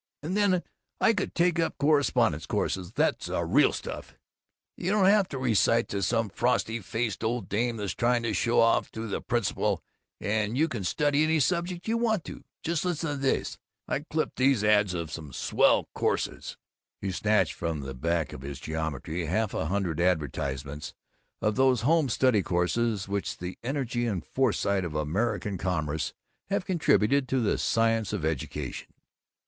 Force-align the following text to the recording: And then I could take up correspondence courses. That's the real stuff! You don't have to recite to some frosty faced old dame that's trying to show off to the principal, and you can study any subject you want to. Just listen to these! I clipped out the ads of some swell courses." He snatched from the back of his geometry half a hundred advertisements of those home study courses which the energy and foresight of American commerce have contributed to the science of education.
And 0.23 0.35
then 0.35 0.63
I 0.99 1.13
could 1.13 1.35
take 1.35 1.59
up 1.59 1.77
correspondence 1.77 2.47
courses. 2.47 2.91
That's 2.93 3.27
the 3.27 3.45
real 3.45 3.71
stuff! 3.71 4.15
You 4.75 4.89
don't 4.89 5.05
have 5.05 5.27
to 5.29 5.37
recite 5.37 5.89
to 5.89 6.01
some 6.01 6.29
frosty 6.29 6.79
faced 6.79 7.23
old 7.23 7.47
dame 7.47 7.77
that's 7.77 7.93
trying 7.93 8.23
to 8.23 8.33
show 8.33 8.61
off 8.61 8.91
to 8.93 9.05
the 9.07 9.21
principal, 9.21 9.83
and 10.19 10.57
you 10.57 10.67
can 10.67 10.83
study 10.83 11.23
any 11.23 11.39
subject 11.39 11.87
you 11.87 11.99
want 11.99 12.23
to. 12.23 12.43
Just 12.63 12.83
listen 12.83 13.11
to 13.11 13.17
these! 13.17 13.59
I 13.87 13.99
clipped 13.99 14.41
out 14.41 14.59
the 14.59 14.67
ads 14.67 14.95
of 14.95 15.11
some 15.11 15.33
swell 15.33 15.87
courses." 15.93 16.57
He 16.99 17.11
snatched 17.11 17.53
from 17.53 17.81
the 17.81 17.93
back 17.93 18.33
of 18.33 18.41
his 18.41 18.59
geometry 18.59 19.25
half 19.27 19.53
a 19.53 19.67
hundred 19.67 19.99
advertisements 19.99 20.95
of 21.43 21.55
those 21.57 21.81
home 21.81 22.09
study 22.09 22.41
courses 22.41 23.07
which 23.07 23.37
the 23.37 23.59
energy 23.61 24.07
and 24.07 24.25
foresight 24.25 24.83
of 24.83 24.95
American 24.95 25.59
commerce 25.59 26.11
have 26.49 26.65
contributed 26.65 27.27
to 27.27 27.39
the 27.39 27.59
science 27.59 28.11
of 28.13 28.25
education. 28.25 28.87